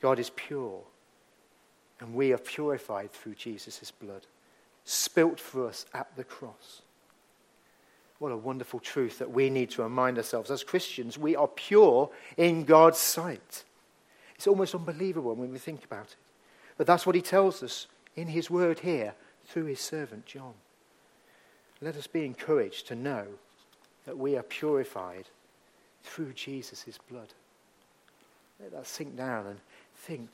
[0.00, 0.80] God is pure,
[2.04, 4.26] and we are purified through Jesus' blood,
[4.84, 6.82] spilt for us at the cross.
[8.18, 10.50] What a wonderful truth that we need to remind ourselves.
[10.50, 13.64] As Christians, we are pure in God's sight.
[14.34, 16.16] It's almost unbelievable when we think about it.
[16.76, 17.86] But that's what he tells us
[18.16, 19.14] in his word here
[19.46, 20.52] through his servant John.
[21.80, 23.26] Let us be encouraged to know
[24.04, 25.24] that we are purified
[26.02, 27.32] through Jesus' blood.
[28.60, 29.58] Let that sink down and
[29.96, 30.28] think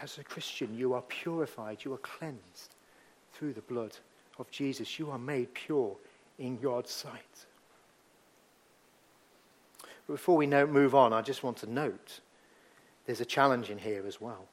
[0.00, 2.74] as a Christian, you are purified, you are cleansed
[3.32, 3.96] through the blood
[4.38, 4.98] of Jesus.
[4.98, 5.96] You are made pure
[6.38, 7.46] in God's sight.
[10.06, 12.20] But before we move on, I just want to note
[13.06, 14.46] there's a challenge in here as well.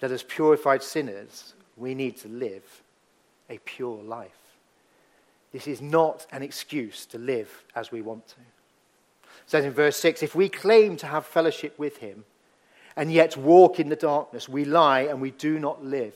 [0.00, 2.82] That as purified sinners, we need to live
[3.48, 4.30] a pure life.
[5.52, 8.36] This is not an excuse to live as we want to.
[8.36, 12.24] It says in verse 6 if we claim to have fellowship with him
[12.96, 16.14] and yet walk in the darkness, we lie and we do not live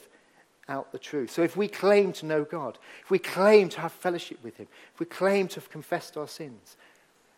[0.68, 1.30] out the truth.
[1.30, 4.66] So if we claim to know God, if we claim to have fellowship with him,
[4.94, 6.76] if we claim to have confessed our sins,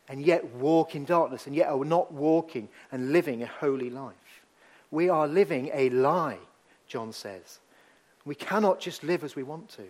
[0.08, 4.14] and yet walk in darkness, and yet are not walking and living a holy life,
[4.92, 6.38] we are living a lie,
[6.86, 7.58] John says.
[8.24, 9.82] We cannot just live as we want to.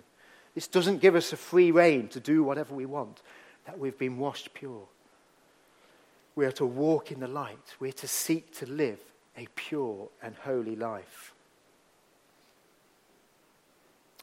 [0.54, 3.20] This doesn't give us a free rein to do whatever we want,
[3.66, 4.87] that we've been washed pure.
[6.35, 7.74] We are to walk in the light.
[7.78, 8.98] We are to seek to live
[9.37, 11.35] a pure and holy life.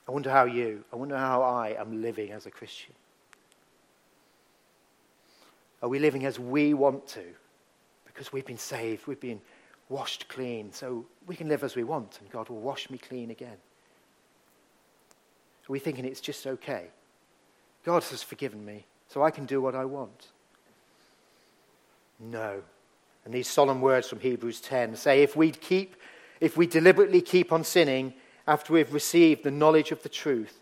[0.07, 2.93] I wonder how you, I wonder how I am living as a Christian.
[5.81, 7.23] Are we living as we want to?
[8.05, 9.41] Because we've been saved, we've been
[9.89, 13.31] washed clean, so we can live as we want and God will wash me clean
[13.31, 13.57] again.
[15.69, 16.87] Are we thinking it's just okay?
[17.85, 20.27] God has forgiven me, so I can do what I want.
[22.19, 22.61] No.
[23.25, 25.95] And these solemn words from Hebrews 10 say if we keep
[26.39, 28.13] if we deliberately keep on sinning
[28.47, 30.59] after we've received the knowledge of the truth,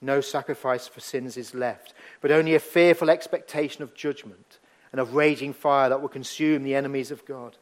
[0.00, 4.58] no sacrifice for sins is left, but only a fearful expectation of judgment
[4.90, 7.56] and of raging fire that will consume the enemies of God.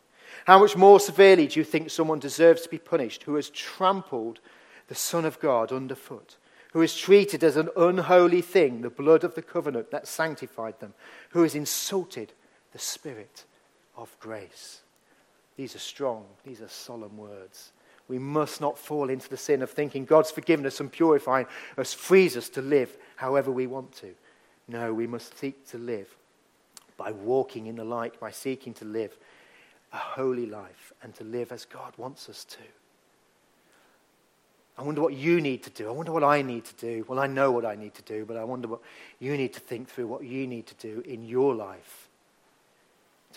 [0.46, 4.40] How much more severely do you think someone deserves to be punished who has trampled
[4.86, 6.36] the Son of God underfoot,
[6.72, 10.94] who has treated as an unholy thing the blood of the covenant that sanctified them,
[11.30, 12.32] who has insulted
[12.72, 13.44] the Spirit
[13.98, 14.80] of grace?
[15.56, 17.72] These are strong, these are solemn words.
[18.06, 22.36] We must not fall into the sin of thinking God's forgiveness and purifying us frees
[22.36, 24.14] us to live however we want to.
[24.66, 26.08] No, we must seek to live
[26.96, 29.16] by walking in the light, by seeking to live
[29.92, 32.58] a holy life and to live as God wants us to.
[34.78, 35.88] I wonder what you need to do.
[35.88, 37.04] I wonder what I need to do.
[37.08, 38.80] Well, I know what I need to do, but I wonder what
[39.18, 42.07] you need to think through, what you need to do in your life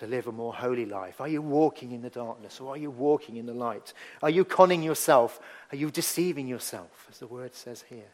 [0.01, 1.21] to live a more holy life?
[1.21, 3.93] Are you walking in the darkness or are you walking in the light?
[4.23, 5.39] Are you conning yourself?
[5.71, 8.09] Are you deceiving yourself, as the word says here?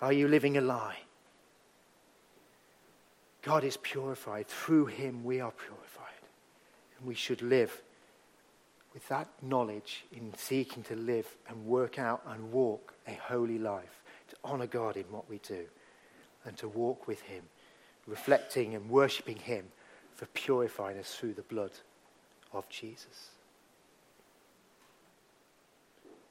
[0.00, 0.98] Are you living a lie?
[3.42, 4.46] God is purified.
[4.46, 6.22] Through him, we are purified.
[7.00, 7.82] And we should live
[8.94, 14.00] with that knowledge in seeking to live and work out and walk a holy life,
[14.30, 15.64] to honor God in what we do,
[16.44, 17.42] and to walk with him,
[18.06, 19.64] reflecting and worshipping him
[20.16, 21.72] for purifying us through the blood
[22.52, 23.30] of Jesus.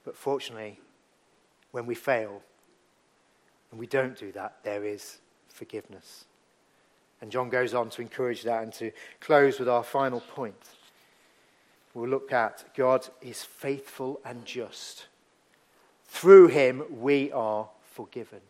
[0.04, 0.80] But fortunately,
[1.71, 2.41] when we fail
[3.71, 5.19] and we don't do that, there is
[5.50, 6.26] forgiveness.
[7.21, 10.56] And John goes on to encourage that and to close with our final point.
[11.93, 15.06] We'll look at God is faithful and just.
[16.06, 18.41] Through him we are forgiven.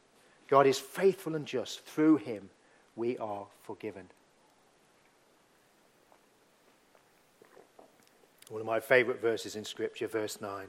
[0.47, 1.81] God is faithful and just.
[1.81, 2.49] Through him
[2.95, 4.09] we are forgiven.
[8.49, 10.67] One of my favorite verses in Scripture, verse 9.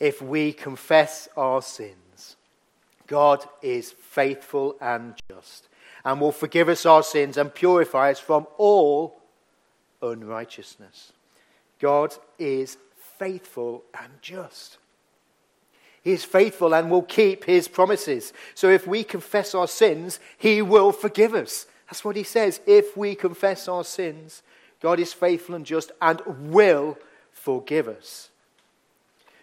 [0.00, 2.36] If we confess our sins,
[3.06, 5.68] God is faithful and just
[6.06, 9.20] and will forgive us our sins and purify us from all
[10.00, 11.12] unrighteousness.
[11.80, 12.78] God is
[13.18, 14.78] faithful and just.
[16.02, 18.32] He is faithful and will keep his promises.
[18.54, 21.66] So if we confess our sins, he will forgive us.
[21.88, 22.60] That's what he says.
[22.66, 24.44] If we confess our sins,
[24.86, 26.22] God is faithful and just and
[26.52, 26.96] will
[27.32, 28.30] forgive us.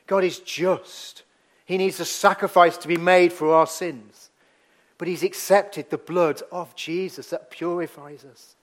[0.07, 1.23] God is just.
[1.65, 4.29] He needs a sacrifice to be made for our sins.
[4.97, 8.55] But he's accepted the blood of Jesus that purifies us.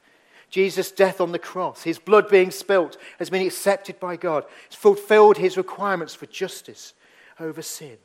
[0.49, 4.47] Jesus' death on the cross, his blood being spilt, has been accepted by God.
[4.65, 6.95] It's fulfilled his requirements for justice
[7.39, 7.99] over sin.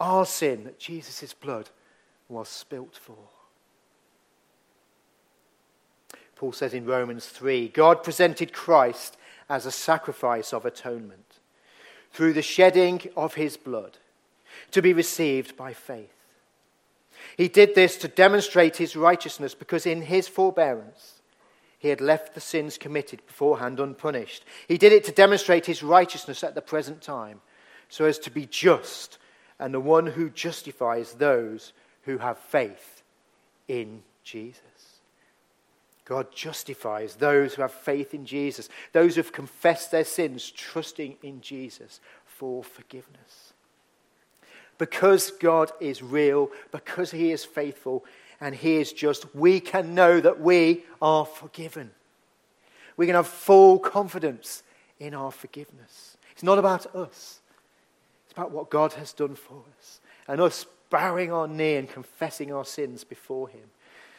[0.00, 1.70] Our sin that Jesus' blood
[2.28, 3.28] was spilt for.
[6.40, 9.18] Paul says in Romans 3 God presented Christ
[9.50, 11.38] as a sacrifice of atonement
[12.14, 13.98] through the shedding of his blood
[14.70, 16.14] to be received by faith.
[17.36, 21.20] He did this to demonstrate his righteousness because in his forbearance
[21.78, 24.46] he had left the sins committed beforehand unpunished.
[24.66, 27.42] He did it to demonstrate his righteousness at the present time
[27.90, 29.18] so as to be just
[29.58, 31.74] and the one who justifies those
[32.04, 33.02] who have faith
[33.68, 34.69] in Jesus.
[36.10, 41.16] God justifies those who have faith in Jesus, those who have confessed their sins, trusting
[41.22, 43.52] in Jesus for forgiveness.
[44.76, 48.04] Because God is real, because He is faithful,
[48.40, 51.92] and He is just, we can know that we are forgiven.
[52.96, 54.64] We can have full confidence
[54.98, 56.16] in our forgiveness.
[56.32, 57.38] It's not about us,
[58.24, 62.52] it's about what God has done for us, and us bowing our knee and confessing
[62.52, 63.70] our sins before Him.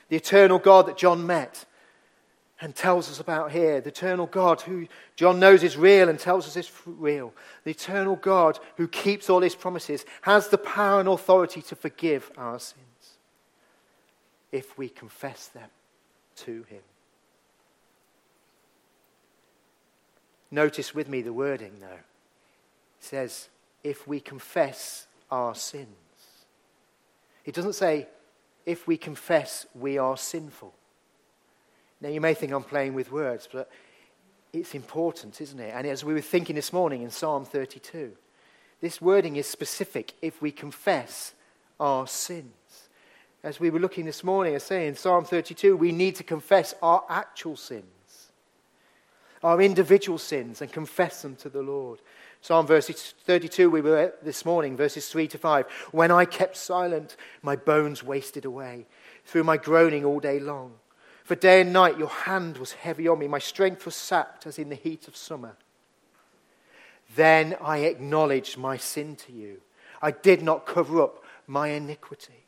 [0.08, 1.66] The eternal God that John met
[2.62, 3.82] and tells us about here.
[3.82, 7.34] The eternal God who John knows is real and tells us is real.
[7.64, 12.32] The eternal God who keeps all his promises has the power and authority to forgive
[12.38, 12.86] our sins
[14.52, 15.70] if we confess them
[16.36, 16.82] to him.
[20.52, 21.88] Notice with me the wording, though.
[21.88, 22.02] It
[23.00, 23.48] says,
[23.84, 25.88] if we confess our sins.
[27.46, 28.08] It doesn't say,
[28.66, 30.74] if we confess we are sinful.
[32.02, 33.70] Now, you may think I'm playing with words, but
[34.52, 35.72] it's important, isn't it?
[35.74, 38.12] And as we were thinking this morning in Psalm 32,
[38.82, 41.34] this wording is specific if we confess
[41.80, 42.90] our sins.
[43.44, 46.74] As we were looking this morning, I say in Psalm 32, we need to confess
[46.82, 48.32] our actual sins,
[49.44, 52.00] our individual sins, and confess them to the Lord.
[52.42, 55.66] Psalm verse 32, we were this morning, verses 3 to 5.
[55.92, 58.88] When I kept silent, my bones wasted away
[59.24, 60.74] through my groaning all day long.
[61.24, 63.28] For day and night your hand was heavy on me.
[63.28, 65.56] My strength was sapped as in the heat of summer.
[67.16, 69.62] Then I acknowledged my sin to you.
[70.02, 72.46] I did not cover up my iniquity.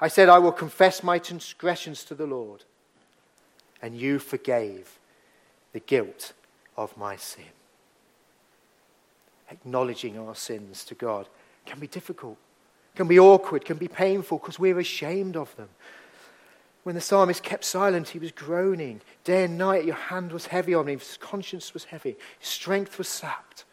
[0.00, 2.64] I said, I will confess my transgressions to the Lord.
[3.82, 4.98] And you forgave
[5.72, 6.32] the guilt
[6.76, 7.44] of my sin.
[9.50, 11.28] Acknowledging our sins to God
[11.66, 12.36] can be difficult,
[12.94, 15.68] can be awkward, can be painful because we're ashamed of them.
[16.82, 19.02] When the psalmist kept silent, he was groaning.
[19.24, 20.98] Day and night, your hand was heavy on him.
[20.98, 22.16] His conscience was heavy.
[22.38, 23.64] His strength was sapped.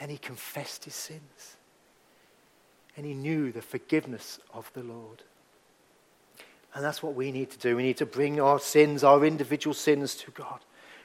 [0.00, 1.56] Then he confessed his sins.
[2.96, 5.22] And he knew the forgiveness of the Lord.
[6.74, 7.76] And that's what we need to do.
[7.76, 10.60] We need to bring our sins, our individual sins, to God.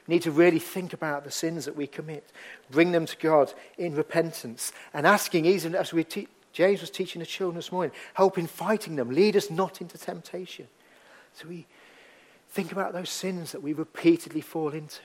[0.06, 2.30] We need to really think about the sins that we commit,
[2.70, 7.20] bring them to God in repentance, and asking, even as we te- James was teaching
[7.20, 9.10] the children this morning, help in fighting them.
[9.10, 10.68] Lead us not into temptation.
[11.34, 11.66] So we
[12.50, 15.00] think about those sins that we repeatedly fall into.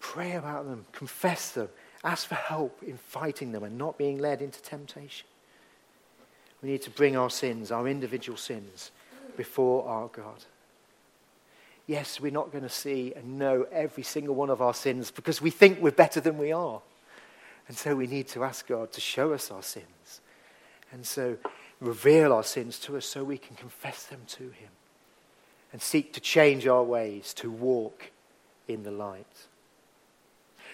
[0.00, 1.68] Pray about them, confess them,
[2.02, 5.26] ask for help in fighting them and not being led into temptation.
[6.62, 8.90] We need to bring our sins, our individual sins,
[9.36, 10.44] before our God.
[11.86, 15.42] Yes, we're not going to see and know every single one of our sins because
[15.42, 16.80] we think we're better than we are.
[17.68, 20.20] And so we need to ask God to show us our sins.
[20.92, 21.36] And so
[21.80, 24.70] reveal our sins to us so we can confess them to Him
[25.72, 28.10] and seek to change our ways to walk
[28.68, 29.46] in the light.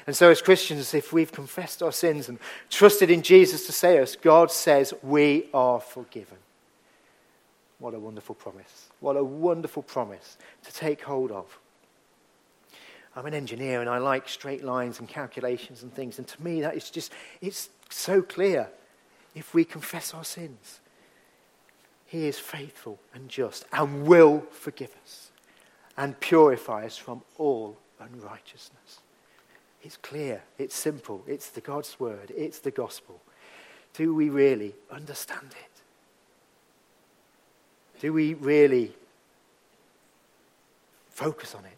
[0.06, 2.38] And so, as Christians, if we've confessed our sins and
[2.70, 6.38] trusted in Jesus to save us, God says we are forgiven.
[7.78, 8.88] What a wonderful promise.
[9.00, 11.58] What a wonderful promise to take hold of.
[13.16, 16.18] I'm an engineer and I like straight lines and calculations and things.
[16.18, 18.68] And to me, that is just, it's so clear
[19.34, 20.80] if we confess our sins
[22.06, 25.30] He is faithful and just and will forgive us
[25.96, 29.00] and purify us from all unrighteousness.
[29.82, 33.20] It's clear, it's simple, it's the God's word, it's the gospel.
[33.94, 35.76] Do we really understand it?
[38.00, 38.92] Do we really
[41.08, 41.72] focus on it?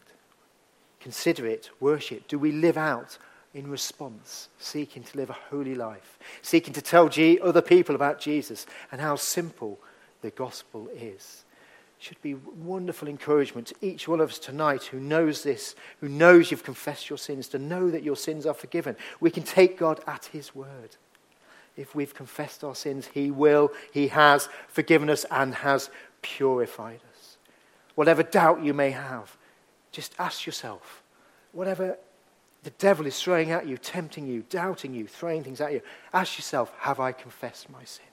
[0.99, 2.27] Consider it, worship?
[2.27, 3.17] Do we live out
[3.53, 7.09] in response, seeking to live a holy life, seeking to tell
[7.41, 9.79] other people about Jesus and how simple
[10.21, 11.43] the gospel is?
[11.99, 16.49] Should be wonderful encouragement to each one of us tonight who knows this, who knows
[16.49, 18.95] you've confessed your sins, to know that your sins are forgiven.
[19.19, 20.95] We can take God at His word.
[21.75, 25.89] If we've confessed our sins, He will, He has forgiven us and has
[26.21, 27.37] purified us.
[27.95, 29.35] Whatever doubt you may have,
[29.91, 31.03] just ask yourself,
[31.51, 31.97] whatever
[32.63, 35.81] the devil is throwing at you, tempting you, doubting you, throwing things at you,
[36.13, 38.08] ask yourself, have I confessed my sins?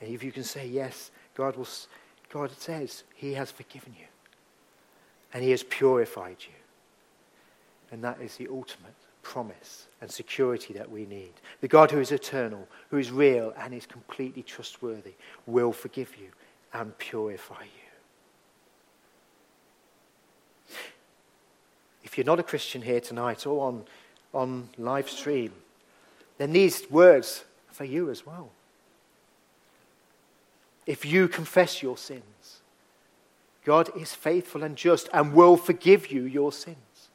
[0.00, 1.68] And if you can say yes, God, will,
[2.30, 4.06] God says He has forgiven you
[5.32, 6.54] and He has purified you.
[7.90, 11.32] And that is the ultimate promise and security that we need.
[11.60, 15.14] The God who is eternal, who is real, and is completely trustworthy
[15.46, 16.28] will forgive you
[16.72, 17.88] and purify you.
[22.04, 23.84] If you're not a Christian here tonight or on,
[24.32, 25.52] on live stream,
[26.38, 28.50] then these words are for you as well.
[30.88, 32.62] If you confess your sins,
[33.62, 37.10] God is faithful and just and will forgive you your sins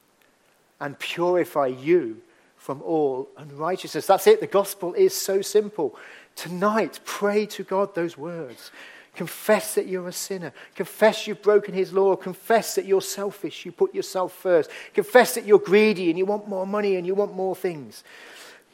[0.79, 2.21] and purify you
[2.55, 4.05] from all unrighteousness.
[4.05, 4.41] That's it.
[4.41, 5.95] The gospel is so simple.
[6.35, 8.69] Tonight, pray to God those words.
[9.15, 10.53] Confess that you're a sinner.
[10.75, 12.15] Confess you've broken his law.
[12.15, 13.65] Confess that you're selfish.
[13.65, 14.69] You put yourself first.
[14.93, 18.03] Confess that you're greedy and you want more money and you want more things.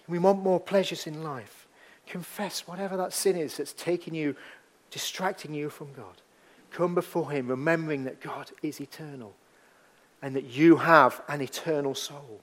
[0.09, 1.67] We want more pleasures in life.
[2.09, 4.35] Confess whatever that sin is that's taking you,
[4.91, 6.21] distracting you from God.
[6.71, 9.33] Come before him, remembering that God is eternal
[10.21, 12.41] and that you have an eternal soul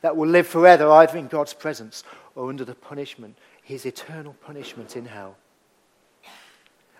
[0.00, 4.96] that will live forever either in God's presence or under the punishment, his eternal punishment
[4.96, 5.36] in hell.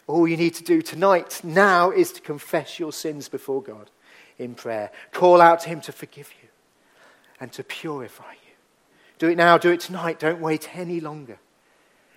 [0.06, 3.90] All you need to do tonight, now, is to confess your sins before God
[4.38, 4.90] in prayer.
[5.12, 6.48] Call out to him to forgive you
[7.40, 8.54] and to purify you.
[9.18, 10.20] Do it now, do it tonight.
[10.20, 11.38] Don't wait any longer.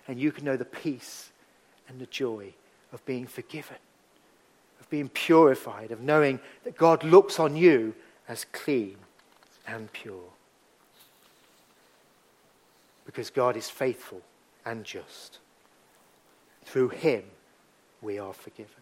[0.08, 1.32] And you can know the peace
[1.88, 2.54] and the joy
[2.92, 3.78] of being forgiven
[4.80, 7.94] of being purified, of knowing that God looks on you
[8.28, 8.98] as clean
[9.68, 10.32] and pure.
[13.06, 14.22] Because God is faithful
[14.66, 15.40] and just.
[16.66, 17.24] Through him,
[18.02, 18.74] we are forgiven.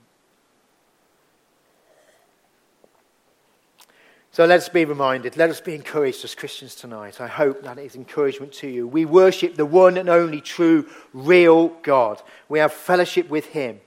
[4.31, 7.19] So let us be reminded, let us be encouraged as Christians tonight.
[7.19, 8.87] I hope that is encouragement to you.
[8.87, 12.21] We worship the one and only true, real God.
[12.47, 13.79] We have fellowship with him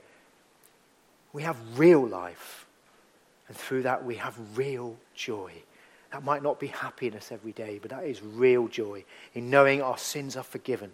[1.33, 2.67] we have real life.
[3.49, 5.53] And through that, we have real joy.
[6.13, 9.05] That might not be happiness every day, but that is real joy
[9.35, 10.93] in knowing our sins are forgiven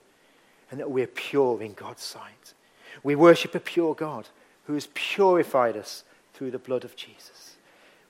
[0.71, 2.55] and that we're pure in God's sight.
[3.03, 4.29] We worship a pure God
[4.67, 7.57] who has purified us through the blood of Jesus.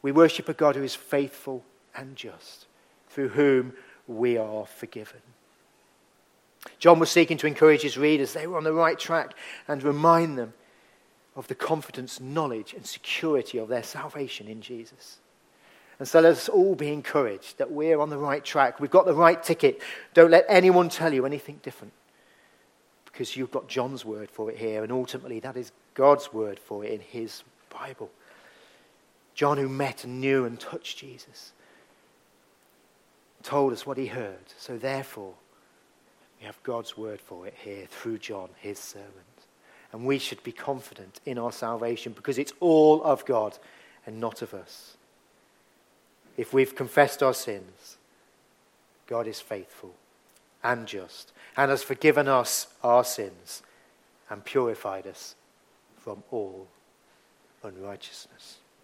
[0.03, 1.65] We worship a God who is faithful
[1.95, 2.67] and just,
[3.09, 3.73] through whom
[4.07, 5.21] we are forgiven.
[6.79, 9.35] John was seeking to encourage his readers they were on the right track
[9.69, 10.53] and remind them
[11.37, 15.19] of the confidence, knowledge, and security of their salvation in Jesus.
[15.99, 18.81] And so let us all be encouraged that we're on the right track.
[18.81, 19.81] We've got the right ticket.
[20.15, 21.93] Don't let anyone tell you anything different.
[23.05, 26.85] Because you've got John's word for it here, and ultimately that is God's word for
[26.85, 28.11] it in his Bible.
[29.35, 31.53] John, who met and knew and touched Jesus,
[33.43, 34.53] told us what he heard.
[34.59, 35.35] So therefore,
[36.41, 39.13] we have God's word for it here through John, his servant.
[39.97, 43.59] And we should be confident in our salvation because it's all of God
[44.05, 44.99] and not of us.
[46.37, 47.97] If we've confessed our sins,
[49.07, 49.95] God is faithful
[50.63, 53.63] and just and has forgiven us our sins
[54.29, 55.35] and purified us
[55.97, 56.67] from all
[57.63, 58.59] unrighteousness.